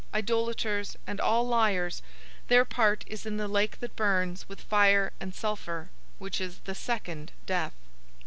[0.15, 2.01] }idolaters, and all liars,
[2.47, 6.73] their part is in the lake that burns with fire and sulfur, which is the
[6.73, 7.73] second death."